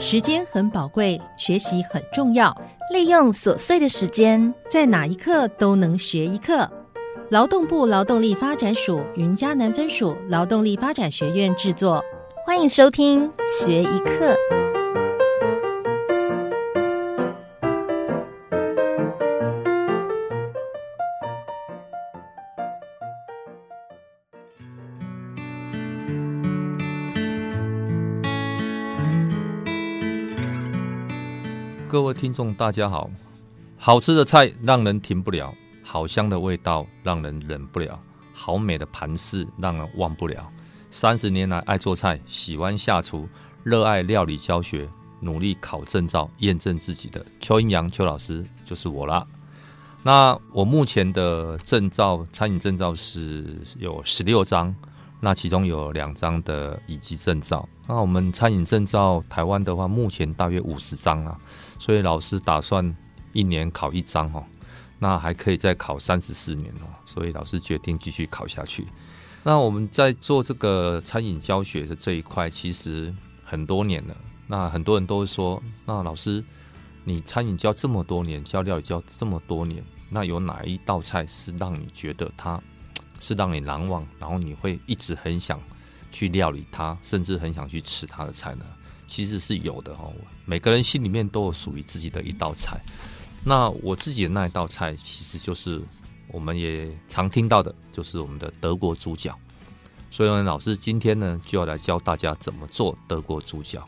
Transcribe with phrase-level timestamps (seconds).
[0.00, 2.56] 时间很宝贵，学习很重要，
[2.92, 6.70] 利用琐碎的时间，在哪一刻都能学一课。
[7.30, 12.02] 劳动部劳动力发展署云嘉南分署劳动力发展学院制作，
[12.46, 14.36] 欢迎收听学一课。
[31.88, 33.10] 各位听众，大家好。
[33.78, 37.98] 好吃的菜让人停不了，好香的味道让人忍不了，
[38.34, 40.46] 好美的盘饰让人忘不了。
[40.90, 43.26] 三十年来爱做菜，喜欢下厨，
[43.64, 44.86] 热爱料理教学，
[45.18, 49.26] 努力考证照，验证自己的邱英阳邱老师就是我啦。
[50.02, 54.74] 那我目前的证照，餐饮证照是有十六张，
[55.20, 57.68] 那其中有两张的乙级证照。
[57.86, 61.38] 那我们餐饮证照，台湾的话，目前大约五十张啊。
[61.78, 62.96] 所以老师打算
[63.32, 64.44] 一年考一张哦，
[64.98, 66.86] 那还可以再考三十四年哦。
[67.06, 68.86] 所以老师决定继续考下去。
[69.42, 74.16] 那我们在做这个餐饮教学的这一块，其实很多年了。
[74.46, 76.44] 那很多人都会说，那老师
[77.04, 82.60] 你餐饮教这么多年，教料理教这么多年，那有哪一道菜是让你觉得它
[83.18, 85.60] 是让你难忘，然后你会一直很想
[86.10, 88.64] 去料理它，甚至很想去吃它的菜呢？
[89.06, 90.12] 其实是有的哦，
[90.44, 92.78] 每个人心里面都有属于自己的一道菜。
[93.44, 95.80] 那我自己的那一道菜，其实就是
[96.28, 99.38] 我们也常听到的，就是我们的德国猪脚。
[100.10, 103.86] 所以呢，老师今天呢就要来教大家怎么做德国猪脚。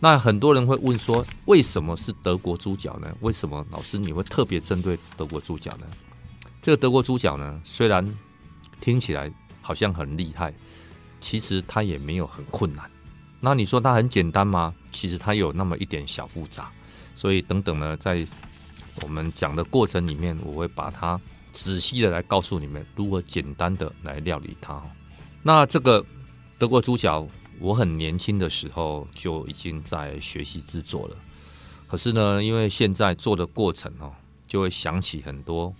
[0.00, 3.12] 那很多人会问说，为什么是德国猪脚呢？
[3.20, 5.86] 为什么老师你会特别针对德国猪脚呢？
[6.60, 8.06] 这个德国猪脚呢，虽然
[8.80, 10.52] 听起来好像很厉害，
[11.20, 12.90] 其实它也没有很困难。
[13.40, 14.74] 那你说它很简单吗？
[14.90, 16.70] 其实它有那么一点小复杂，
[17.14, 18.26] 所以等等呢，在
[19.02, 21.20] 我们讲的过程里面，我会把它
[21.52, 24.82] 仔细的来告诉你们如何简单的来料理它。
[25.42, 26.04] 那这个
[26.58, 27.28] 德国猪脚，
[27.60, 31.16] 我很年轻的时候就已经在学习制作了，
[31.86, 34.12] 可是呢，因为现在做的过程哦，
[34.48, 35.72] 就会想起很多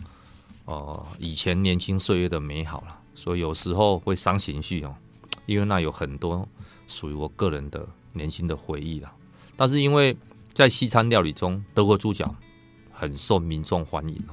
[0.69, 4.95] 哦以前年轻岁月的美好了，所以有时候会伤情绪哦，
[5.47, 6.47] 因为那有很多。
[6.91, 9.13] 属于我个人的年轻的回忆了，
[9.57, 10.17] 但是因为
[10.55, 12.35] 在西餐料理中，德国猪脚
[12.91, 14.33] 很受民众欢迎哦。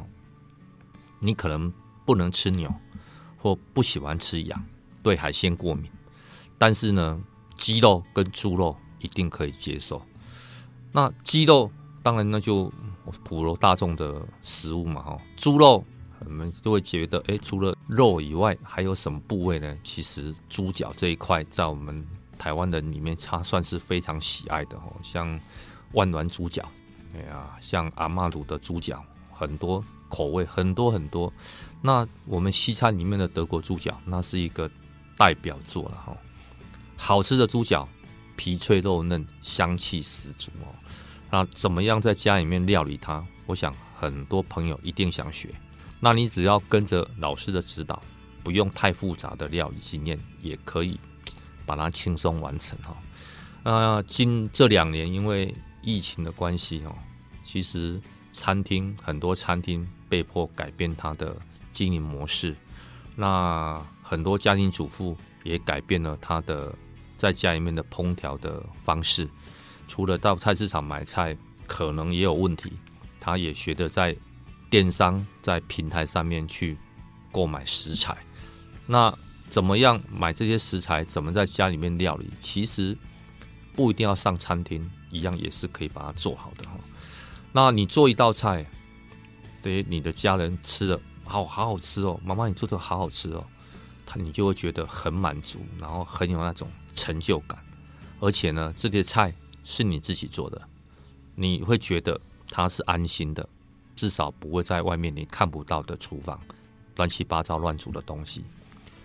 [1.19, 1.69] 你可能
[2.05, 2.73] 不能吃牛，
[3.37, 4.65] 或不喜欢吃羊，
[5.03, 5.91] 对海鲜过敏，
[6.57, 7.21] 但是呢，
[7.55, 10.01] 鸡肉跟猪肉一定可以接受。
[10.93, 11.69] 那鸡肉
[12.01, 12.71] 当然那就
[13.25, 15.83] 普罗大众的食物嘛哈，猪肉
[16.23, 19.77] 我们都会觉得，哎，除了肉以外，还有什么部位呢？
[19.83, 22.05] 其实猪脚这一块在我们
[22.37, 25.39] 台湾人里面，它算是非常喜爱的哦，像
[25.91, 26.67] 万峦猪脚，
[27.15, 31.31] 哎呀，像阿妈卤的猪脚，很多口味，很多很多。
[31.81, 34.69] 那我们西餐里面的德国猪脚，那是一个
[35.17, 36.17] 代表作了哈。
[36.97, 37.87] 好吃的猪脚，
[38.35, 40.73] 皮脆肉嫩，香气十足哦。
[41.29, 43.23] 那怎么样在家里面料理它？
[43.45, 45.53] 我想很多朋友一定想学。
[46.05, 47.99] 那你只要跟着老师的指导，
[48.43, 50.99] 不用太复杂的料理经验，也可以。
[51.65, 52.95] 把它轻松完成哈。
[53.63, 55.51] 那今这两年因为
[55.81, 56.95] 疫情的关系哦，
[57.41, 57.99] 其实
[58.31, 61.35] 餐厅很多餐厅被迫改变它的
[61.73, 62.55] 经营模式。
[63.15, 66.71] 那很多家庭主妇也改变了他的
[67.17, 69.27] 在家里面的烹调的方式。
[69.87, 71.35] 除了到菜市场买菜
[71.65, 72.73] 可能也有问题，
[73.19, 74.15] 他也学着在
[74.75, 76.77] 电商在平台上面去
[77.31, 78.17] 购买食材。
[78.85, 81.01] 那怎么样买这些食材？
[81.01, 82.29] 怎么在家里面料理？
[82.41, 82.97] 其实
[83.73, 86.71] 不一定要上餐厅，一样也是可以把它做好的哈。
[87.53, 88.65] 那你做一道菜，
[89.61, 93.41] 对你的家人吃了，好好好吃哦，妈妈你做的好好吃哦，
[94.05, 97.57] 他你就会觉得很满足，然后很有那种成就感。
[98.19, 99.33] 而且呢，这些菜
[99.63, 100.61] 是你自己做的，
[101.33, 102.19] 你会觉得
[102.49, 103.47] 它是安心的，
[103.95, 106.39] 至少不会在外面你看不到的厨房
[106.95, 108.43] 乱七八糟乱煮的东西。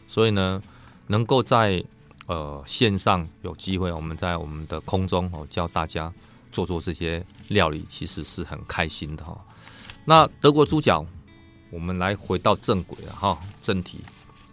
[0.07, 0.63] 所以呢，
[1.07, 1.85] 能够在
[2.27, 6.13] 呃线上有机会，我们在我们的空中哦教大家
[6.51, 9.39] 做做这些料理，其实是很开心的哈。
[10.05, 11.07] 那德国猪脚，
[11.71, 14.01] 我们来回到正轨了哈，正题。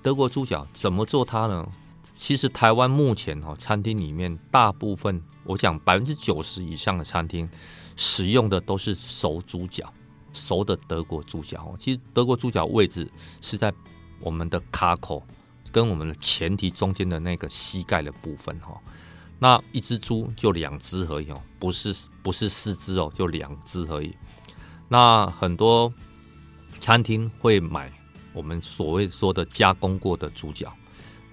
[0.03, 1.67] 德国猪脚怎么做它呢？
[2.13, 7.47] 其实台湾目前哈餐厅里面大部分，我讲百分之九十以上的餐厅
[7.95, 9.91] 使用的都是熟猪脚，
[10.37, 11.75] 熟的德国猪脚哦。
[11.77, 13.11] 其实德国猪脚位置
[13.41, 13.73] 是在
[14.21, 15.21] 我们的卡口。
[15.69, 18.81] 跟我们的前提中间的那个膝盖的部分哈，
[19.37, 21.93] 那一只猪就两只而已哦，不是
[22.23, 24.15] 不是四只哦，就两只而已。
[24.87, 25.93] 那很多
[26.79, 27.91] 餐厅会买
[28.33, 30.73] 我们所谓说的加工过的猪脚，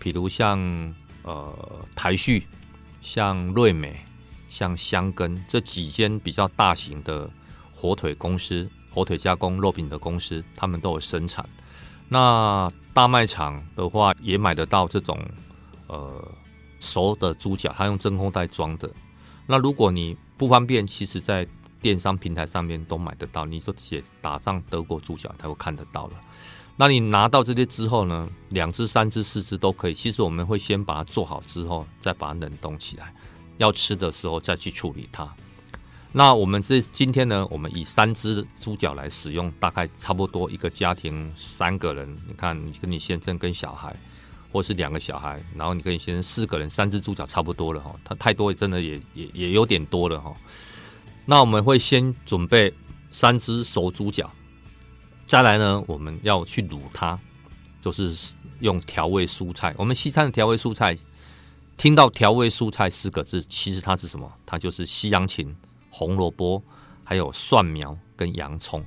[0.00, 0.58] 比如像
[1.22, 2.44] 呃台旭、
[3.00, 4.04] 像瑞美、
[4.50, 7.30] 像香根这几间比较大型的
[7.72, 11.44] 火腿公司、火腿加工肉品的公司，他们都有生产。
[12.08, 15.18] 那大卖场的话，也买得到这种
[15.88, 16.24] 呃。
[16.80, 18.90] 熟的猪脚，它用真空袋装的。
[19.46, 21.48] 那如果你不方便，其实在
[21.80, 23.46] 电商平台上面都买得到。
[23.46, 26.12] 你说写打上德国猪脚，它会看得到了。
[26.76, 29.94] 那你拿到这些之后呢，两只、三只、四只都可以。
[29.94, 33.14] 其实我们会先把它做好之后，再把它冷冻起来，
[33.56, 35.26] 要吃的时候再去处理它。
[36.16, 42.08] 那我们这今天呢，我们以三只猪脚来使用，大概差不多一个家庭三个人。
[42.26, 43.94] 你看，你跟你先生跟小孩。
[44.52, 47.92] 或是两个小孩，然后你跟你先生四个人，三只猪脚差不多了哈。
[48.04, 50.32] 它太多，真的也也也有点多了哈。
[51.26, 52.72] 那我们会先准备
[53.10, 54.30] 三只熟猪脚，
[55.26, 57.18] 再来呢，我们要去卤它，
[57.80, 58.14] 就是
[58.60, 59.74] 用调味蔬菜。
[59.76, 60.96] 我们西餐的调味蔬菜，
[61.76, 64.32] 听到调味蔬菜四个字，其实它是什么？
[64.46, 65.52] 它就是西洋芹、
[65.94, 66.60] 红萝卜，
[67.04, 68.84] 还有蒜苗跟洋葱。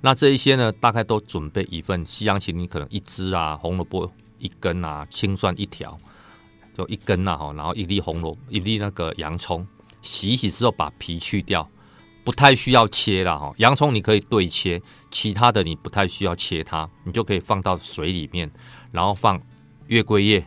[0.00, 4.12] 那这一些呢，大概都准备一份西洋芹，你可能一只啊，红萝卜。
[4.38, 5.96] 一根啊，青蒜一条，
[6.76, 9.64] 就一根呐哈，然后一粒红萝，一粒那个洋葱，
[10.00, 11.70] 洗一洗之后把皮去掉，
[12.24, 13.54] 不太需要切了哈。
[13.58, 18.50] 洋葱你可以对切，其他的你不太需要切它，你就可以放到水里面，
[18.90, 19.40] 然后放
[19.86, 20.44] 月桂叶，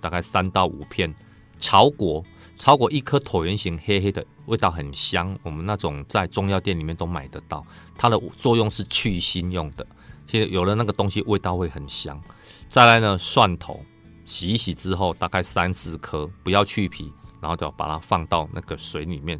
[0.00, 1.14] 大概三到五片，
[1.60, 2.24] 炒果，
[2.58, 7.64] 超过一颗椭圆形黑黑的，味道很香，我们那种在中药店里面都买得到，
[7.96, 9.86] 它的作用是去腥用的。
[10.26, 12.20] 其实有了那个东西，味道会很香。
[12.68, 13.80] 再来呢，蒜头
[14.24, 17.10] 洗一洗之后，大概三四颗，不要去皮，
[17.40, 19.38] 然后就把它放到那个水里面。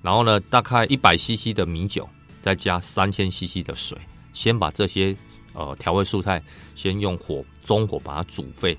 [0.00, 2.08] 然后呢，大概一百 CC 的米酒，
[2.40, 3.98] 再加三千 CC 的水，
[4.32, 5.14] 先把这些
[5.52, 6.42] 呃调味蔬菜
[6.74, 8.78] 先用火中火把它煮沸。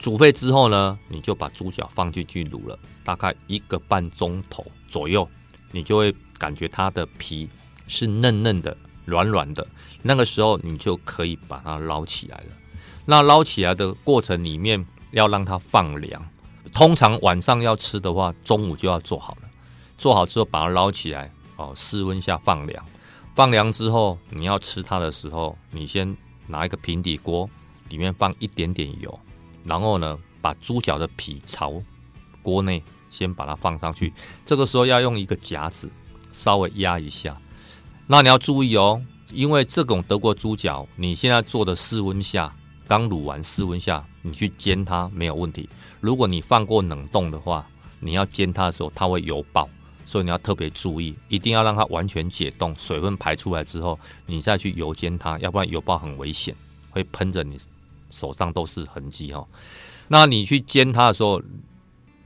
[0.00, 5.28] 煮沸之后呢，你就把猪脚放进去卤了，大概一个半钟头左右，
[5.70, 7.48] 你就会感觉它的皮
[7.86, 8.76] 是嫩嫩的。
[9.06, 9.66] 软软的，
[10.02, 12.46] 那个时候你就可以把它捞起来了。
[13.06, 16.24] 那捞起来的过程里面要让它放凉。
[16.72, 19.48] 通常晚上要吃的话，中午就要做好了。
[19.96, 22.84] 做好之后把它捞起来，哦，室温下放凉。
[23.34, 27.50] 放凉之后，你要吃它的时候，你先拿一个平底锅，
[27.88, 29.18] 里面放一点点油，
[29.70, 31.80] 然后呢，把猪脚的皮朝
[32.42, 34.12] 锅内先把它放上去。
[34.44, 35.88] 这个时候要用一个夹子
[36.32, 37.40] 稍微压一下。
[38.08, 39.00] 那你要注意哦，
[39.32, 42.52] 因为这种德国猪脚，你现在做的室温下
[42.88, 45.68] 刚卤完，室温下你去煎它没有问题。
[46.00, 47.64] 如果你放过冷冻的话，
[48.00, 49.68] 你要煎它的时候它会油爆，
[50.04, 53.96] 所以你要特别注意，一定要让它完全解冻，水分排出来之后，
[54.26, 56.52] 你再去油煎它，要不然油爆很危险，
[56.90, 57.56] 会喷着你
[58.10, 59.46] 手上都是痕迹哦。
[60.08, 61.40] 那你去煎它的时候，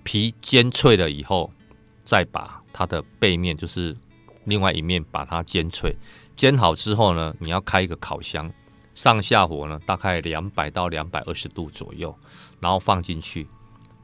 [0.03, 1.51] 皮煎脆了以后，
[2.03, 3.97] 再把它的背面就是。
[4.47, 5.97] 另外一面把它煎脆，
[6.37, 8.53] 煎好之后呢，你要开一个烤箱，
[8.95, 12.15] 上下火呢大概两百到两百二十度左右，
[12.61, 13.49] 然后放进去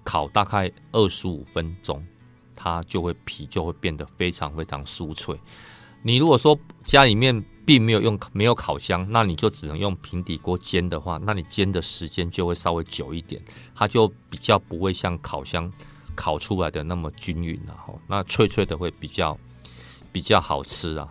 [0.02, 2.02] 烤大概二十五分钟，
[2.56, 5.38] 它就会皮就会变得非常非常酥脆。
[6.02, 13.40] 你如果说家里面并没有用没有烤箱，那你就只能用平底锅煎的话，那你煎的时间就会稍微久一点，
[13.76, 15.72] 它就比较不会像烤箱
[16.16, 17.94] 烤出来的那么均匀了哈。
[18.08, 19.38] 那脆脆的会比较。
[20.12, 21.08] 比较好吃啊，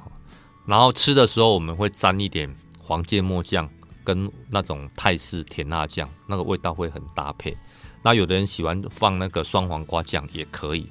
[0.66, 3.66] 然后吃的时候我们会沾一点黄芥末酱
[4.04, 7.58] 跟那种泰式甜辣酱，那个味道会很搭配。
[8.04, 10.86] 那有的人喜欢放那个酸黄瓜酱也可以。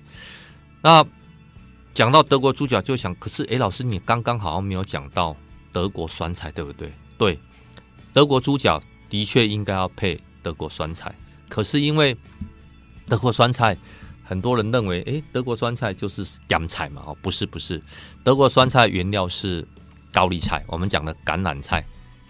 [0.81, 1.05] 那
[1.93, 5.37] 讲到德国猪脚，就想，可是诶，老师你刚刚好像没有讲到
[5.73, 6.93] 德国酸菜，对不对？
[7.17, 7.39] 对，
[8.13, 11.15] 德国猪脚的确应该要配德国酸菜，
[11.49, 12.17] 可是因为
[13.07, 13.77] 德国酸菜。
[14.25, 17.03] 很多人认为，哎，德国酸菜就是干菜嘛？
[17.07, 17.83] 哦，不是，不是，
[18.23, 19.67] 德国酸菜原料是
[20.13, 21.83] 高丽菜，我们讲的橄榄菜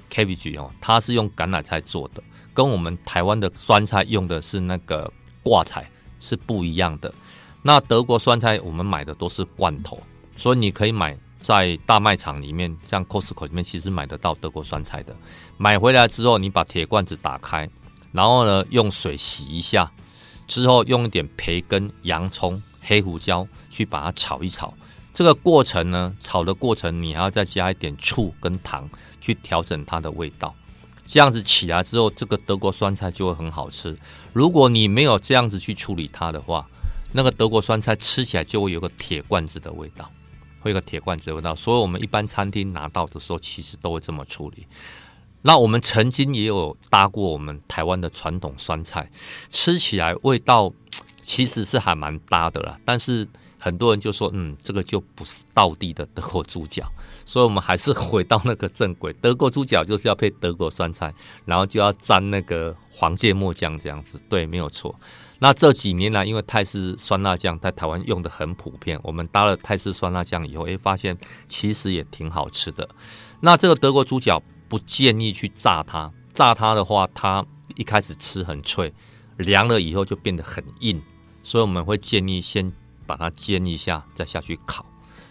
[0.08, 2.22] ，cabbage 哦，它是用橄榄菜做的，
[2.54, 5.90] 跟我们台湾的酸菜用的是那个挂菜
[6.20, 7.12] 是不一样的。
[7.62, 10.00] 那德国酸菜我们买的都是罐头，
[10.36, 15.14] 所以你可以买在大卖场里面，像 Costco 里面其实买得到德国酸菜的。
[15.56, 17.68] 买回来之后，你把铁罐子打开，
[18.12, 19.90] 然后呢用水洗一下。
[20.46, 24.72] 之后用一点培根、洋葱、黑胡椒去把它炒一炒。
[25.12, 28.88] 这个过程呢，炒的过程你还要再加一点醋跟糖
[29.20, 30.54] 去调整它的味道。
[31.06, 33.94] 这样子起来之后，这个德国酸菜就会很好吃。
[34.32, 36.66] 如果你没有这样子去处理它的话，
[37.12, 40.10] 那个德国酸菜吃起来就会有个铁罐子的味道，
[40.68, 41.54] 会有个铁罐子味道。
[41.54, 44.66] 所以我们一般餐厅拿到的时候，其实都会这么处理。
[45.42, 49.10] 那我们曾经也有搭过我们台湾的传统酸菜，
[49.50, 50.72] 吃起来味道
[51.22, 52.78] 其实是还蛮搭的啦。
[52.84, 53.26] 但是
[53.58, 56.90] 很多人就说，嗯，这个就不是道地的德国猪脚。
[57.24, 64.20] 所以我们还是回到那个正轨，德国猪脚就是要配德国酸菜，然后就要沾那个黄芥末酱这样子。
[64.28, 64.98] 对，没有错。
[65.40, 71.16] 那这几年呢，因为泰式酸辣酱在台湾用的很普遍，我们搭了泰式酸辣酱以后，哎，发现
[71.48, 72.88] 其实也挺好吃的。
[73.40, 77.44] 那这个德国猪脚不建议去炸它，炸它的话，它
[77.76, 78.92] 一开始吃很脆，
[79.36, 81.00] 凉了以后就变得很硬，
[81.44, 82.72] 所以我们会建议先
[83.06, 84.84] 把它煎一下，再下去烤。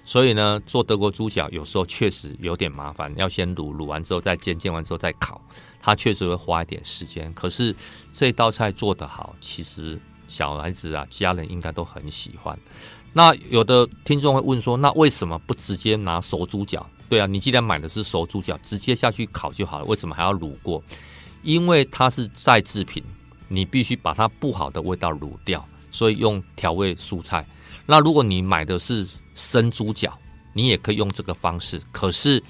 [0.07, 5.41] 所以呢，做德国猪脚有时候确实有点麻烦，要先卤，卤完之后再煎，煎完之后再烤，
[5.81, 7.31] 它确实会花一点时间。
[7.33, 7.75] 可是
[8.13, 9.99] 这道菜做得好，其实
[10.29, 12.57] 小孩子啊、家人应该都很喜欢。
[13.11, 16.89] 那有的听众会问说，那为什么不直接拿熟猪脚？
[17.09, 20.81] 对啊，你既然买的是熟猪脚，直接下去烤就好了，为什么还要卤过？
[21.43, 23.03] 因为它是再制品，
[23.49, 27.45] 你必须把它不好的味道卤掉，所以用调味蔬菜。
[27.85, 29.05] 那如果你买的是
[29.37, 30.19] 生猪脚，
[30.51, 31.81] 你也可以用这个方式。
[31.93, 32.43] 可是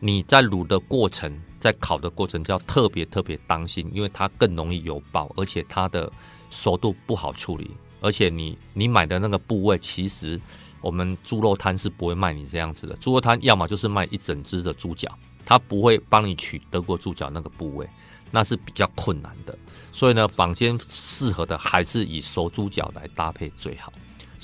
[0.00, 6.12] 你在卤的过程，在烤的过程就要特别特别当心，因为它更容易油爆，而且它的
[6.50, 7.70] 熟度不好处理。
[8.00, 10.38] 而且你你买的那个部位，其实
[10.82, 12.94] 我们猪肉摊是不会卖你这样子的。
[12.96, 17.88] 猪肉摊要么就是卖一整只的猪脚，它不会帮你取德国猪脚那个部位，
[18.30, 19.56] 那是比较困难的。
[19.90, 23.90] 所以呢，坊间适合的还是以熟猪脚来搭配最好。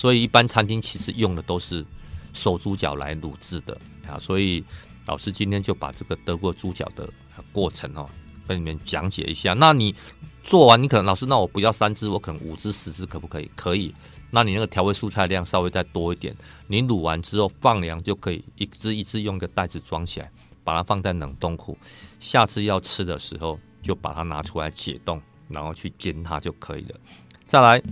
[0.00, 1.84] 所以一般餐厅其实用的都是
[2.32, 3.78] 手猪脚来卤制的
[4.08, 4.64] 啊，所以
[5.04, 7.06] 老师今天就把这个德国猪脚的
[7.52, 8.08] 过程哦，
[8.48, 9.52] 跟你们讲解一下。
[9.52, 9.94] 那你
[10.42, 13.50] 做完，你可能老师，那我不要三只，我可能五只、十只可不可以？
[13.54, 13.94] 可以。
[14.30, 16.34] 那你那个调味蔬菜量稍微再多一点，
[16.66, 20.30] 你卤完之后放凉就可以，一只一只用个袋子装起来，
[20.64, 21.76] 把它放在冷冻库。
[22.18, 26.98] 下次要吃的时候就把它拿出来解冻，然后去煎它就可以了。
[27.44, 27.82] 再来，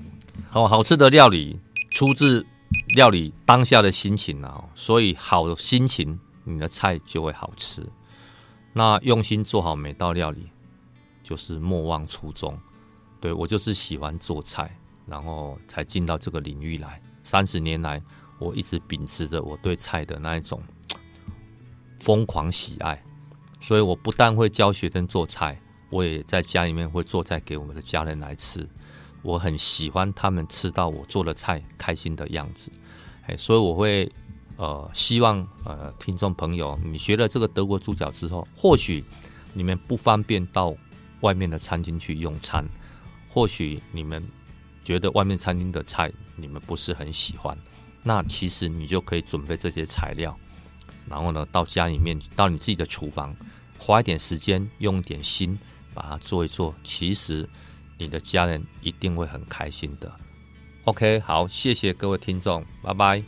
[0.49, 1.59] 好好吃的料理。
[1.99, 2.47] 出自
[2.95, 7.85] 料理当下的心情啊，所以好的心情，你的菜就会好吃。
[8.73, 10.47] 那用心做好每道料理，
[11.25, 12.57] 就是莫忘初衷。
[13.21, 14.71] 对我就是喜欢做菜，
[15.09, 17.03] 然后才进到这个领域来。
[17.25, 18.01] 三十年来，
[18.39, 20.63] 我一直秉持着我对菜的那一种
[21.99, 23.03] 疯狂喜爱，
[23.59, 28.65] 所以我不但会教学生做菜，我也在家里面会做菜给我们的家人来吃。
[29.23, 32.71] 我很喜欢他们吃到我做的菜开心的样子，
[33.27, 34.11] 哎，所以我会
[34.57, 39.05] 呃希望呃听众朋友，你学了这个德国猪脚之后，或许
[39.53, 40.73] 你们不方便到
[41.21, 42.65] 外面的餐厅去用餐，
[43.29, 44.25] 或许你们
[44.85, 47.59] 觉得外面餐厅的菜你们不是很喜欢，
[48.05, 50.35] 那其实你就可以准备这些材料，
[51.09, 53.35] 然后呢到家里面到你自己的厨房，
[53.79, 55.59] 花一点时间，用一点心
[55.93, 57.49] 把它做一做，其实。
[57.99, 60.11] 你的家人一定会很开心的。
[60.85, 63.23] OK，好，谢谢各位听众，拜拜。